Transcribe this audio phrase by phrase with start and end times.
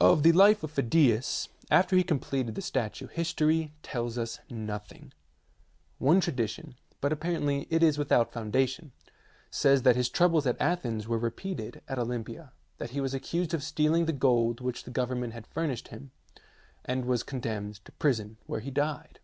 [0.00, 5.12] Of the life of Phidias, after he completed the statue, history tells us nothing.
[5.98, 8.92] One tradition but apparently it is without foundation
[9.50, 13.62] says that his troubles at Athens were repeated at Olympia, that he was accused of
[13.62, 16.10] stealing the gold which the government had furnished him,
[16.86, 19.18] and was con demned to prison, where he died.